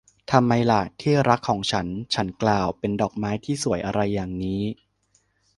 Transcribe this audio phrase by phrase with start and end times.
[0.31, 4.61] ทำไมล่ะ ที่รักของฉัน ฉันกล่าว เป็นดอกไม้ที่สวยอะไรอย่างนี้